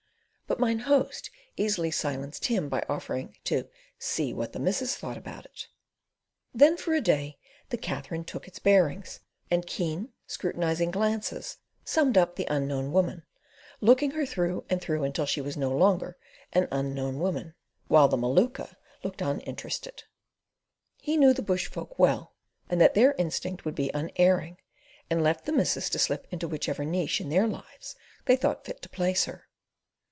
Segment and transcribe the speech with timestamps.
[0.47, 5.45] But Mine Host easily silenced him by offering to "see what the missus thought about
[5.45, 5.69] it."
[6.53, 7.37] Then for a day
[7.69, 13.23] the Katherine "took its bearings," and keen, scrutinising glances summed up the Unknown Woman,
[13.79, 16.17] looking her through and through until she was no longer
[16.51, 17.55] an Unknown Woman,
[17.87, 20.03] while the Maluka looked on interested.
[20.97, 22.33] He knew the bush folk well,
[22.69, 24.57] and that their instinct would be unerring,
[25.09, 27.95] and left the missus to slip into whichever niche in their lives
[28.25, 29.47] they thought fit to place her.